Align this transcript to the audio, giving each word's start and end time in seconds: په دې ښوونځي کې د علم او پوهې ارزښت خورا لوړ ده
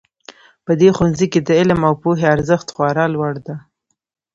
په 0.65 0.71
دې 0.79 0.89
ښوونځي 0.95 1.27
کې 1.31 1.39
د 1.43 1.49
علم 1.59 1.79
او 1.89 1.93
پوهې 2.01 2.25
ارزښت 2.35 2.67
خورا 2.75 3.05
لوړ 3.15 3.33
ده 3.45 3.55